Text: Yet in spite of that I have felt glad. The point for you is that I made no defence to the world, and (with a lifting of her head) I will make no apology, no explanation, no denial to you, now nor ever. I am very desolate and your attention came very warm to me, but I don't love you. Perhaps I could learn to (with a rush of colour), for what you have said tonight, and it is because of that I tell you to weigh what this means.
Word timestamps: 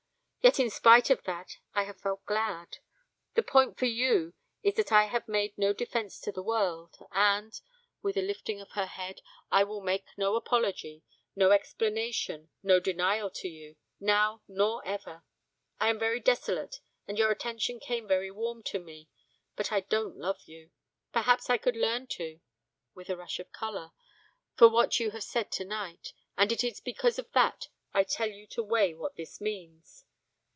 Yet 0.43 0.59
in 0.59 0.71
spite 0.71 1.11
of 1.11 1.21
that 1.25 1.57
I 1.75 1.83
have 1.83 2.01
felt 2.01 2.25
glad. 2.25 2.79
The 3.35 3.43
point 3.43 3.77
for 3.77 3.85
you 3.85 4.33
is 4.63 4.73
that 4.73 4.91
I 4.91 5.07
made 5.27 5.55
no 5.55 5.71
defence 5.71 6.19
to 6.21 6.31
the 6.31 6.41
world, 6.41 6.97
and 7.11 7.53
(with 8.01 8.17
a 8.17 8.23
lifting 8.23 8.59
of 8.59 8.71
her 8.71 8.87
head) 8.87 9.21
I 9.51 9.63
will 9.63 9.81
make 9.81 10.07
no 10.17 10.33
apology, 10.35 11.03
no 11.35 11.51
explanation, 11.51 12.49
no 12.63 12.79
denial 12.79 13.29
to 13.35 13.47
you, 13.47 13.75
now 13.99 14.41
nor 14.47 14.83
ever. 14.83 15.23
I 15.79 15.89
am 15.89 15.99
very 15.99 16.19
desolate 16.19 16.79
and 17.07 17.19
your 17.19 17.29
attention 17.29 17.79
came 17.79 18.07
very 18.07 18.31
warm 18.31 18.63
to 18.63 18.79
me, 18.79 19.09
but 19.55 19.71
I 19.71 19.81
don't 19.81 20.17
love 20.17 20.41
you. 20.47 20.71
Perhaps 21.13 21.51
I 21.51 21.59
could 21.59 21.75
learn 21.75 22.07
to 22.15 22.39
(with 22.95 23.11
a 23.11 23.15
rush 23.15 23.37
of 23.37 23.51
colour), 23.51 23.91
for 24.55 24.67
what 24.69 24.99
you 24.99 25.11
have 25.11 25.23
said 25.23 25.51
tonight, 25.51 26.13
and 26.35 26.51
it 26.51 26.63
is 26.63 26.79
because 26.81 27.19
of 27.19 27.31
that 27.33 27.67
I 27.93 28.03
tell 28.03 28.31
you 28.31 28.47
to 28.47 28.63
weigh 28.63 28.95
what 28.95 29.13
this 29.15 29.39
means. 29.39 30.03